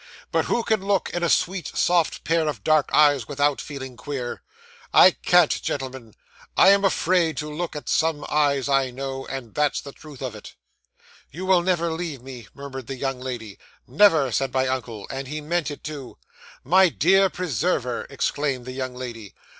[0.31, 4.41] But who can look in a sweet, soft pair of dark eyes, without feeling queer?
[4.91, 6.15] I can't, gentlemen.
[6.57, 10.33] I am afraid to look at some eyes I know, and that's the truth of
[10.33, 10.55] it.
[11.29, 13.59] '"You will never leave me," murmured the young lady.
[13.87, 15.05] '"Never," said my uncle.
[15.11, 16.17] And he meant it too.
[16.63, 19.35] '"My dear preserver!" exclaimed the young lady.